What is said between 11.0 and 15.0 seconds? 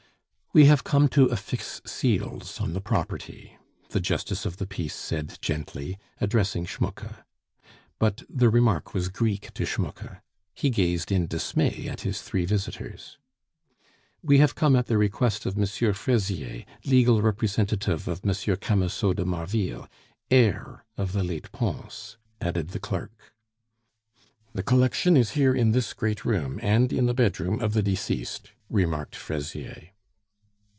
in dismay at his three visitors. "We have come at the